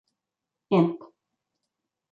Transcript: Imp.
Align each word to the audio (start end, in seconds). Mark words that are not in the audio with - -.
Imp. 0.77 0.99